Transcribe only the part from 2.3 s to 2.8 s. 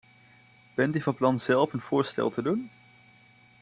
doen?